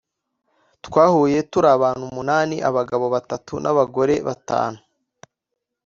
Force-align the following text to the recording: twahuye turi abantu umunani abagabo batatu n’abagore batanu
twahuye 0.85 1.37
turi 1.51 1.67
abantu 1.77 2.01
umunani 2.09 2.55
abagabo 2.69 3.05
batatu 3.15 3.53
n’abagore 3.63 4.15
batanu 4.27 4.79